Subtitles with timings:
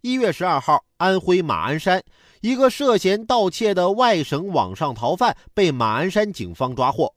[0.00, 2.00] 一月十二号，安徽马鞍山
[2.40, 7.12] 一个涉嫌盗窃的外省网上逃犯被马鞍山警方抓获。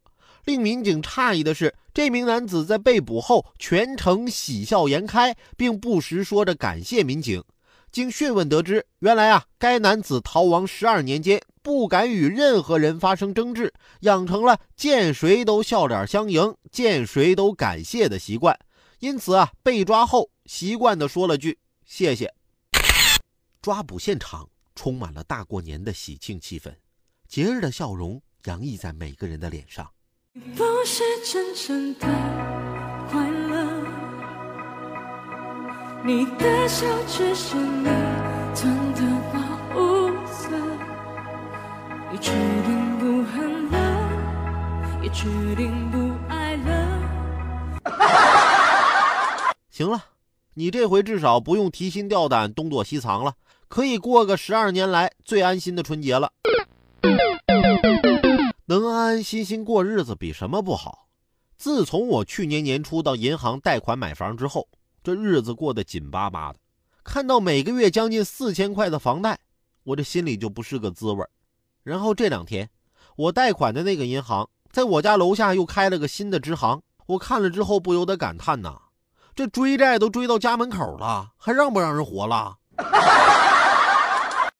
[0.45, 7.43] 令民警诧异的是，这名男子在被捕后全程喜笑颜开，并不时说着感谢民警。
[7.91, 18.57] 经讯问得知，原来啊，该男子逃亡十二年间，不敢与任何人发生争执，养成了见谁都笑脸相迎、见谁都感谢的习惯。
[18.99, 22.33] 因此啊，被抓后习惯的说了句“谢谢”。
[23.61, 26.73] 抓捕现场充满了大过年的喜庆气氛，
[27.27, 29.87] 节日的笑容洋溢在每个人的脸上。
[30.55, 32.07] 不是真正的
[33.11, 33.85] 快乐，
[36.03, 37.83] 你的笑只是你
[38.55, 39.01] 吞的
[39.31, 39.39] 保
[39.75, 40.49] 护色，
[42.11, 45.25] 你决定不恨了，也决
[45.55, 46.97] 定不爱了。
[49.69, 50.03] 行了，
[50.55, 53.35] 你这回至少不用提心吊胆、东躲西藏了。
[53.71, 56.29] 可以过个十二年来最安心的春节了，
[58.65, 61.07] 能安安心心过日子比什么不好？
[61.57, 64.67] 自从我去年年初到银行贷款买房之后，
[65.01, 66.59] 这日子过得紧巴巴的。
[67.05, 69.39] 看到每个月将近四千块的房贷，
[69.85, 71.25] 我这心里就不是个滋味
[71.81, 72.69] 然后这两天，
[73.15, 78.77] 我贷款的那个银行在我家楼下又开了个新的支行，我看了之后不由得感叹呐：
[79.33, 82.57] 这追债都追到家门口了，还让不让人活了？